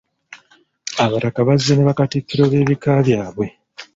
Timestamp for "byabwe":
3.05-3.45